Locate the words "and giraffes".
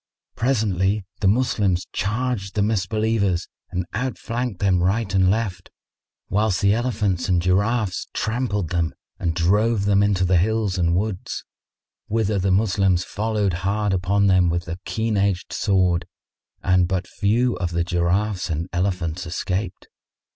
7.29-8.07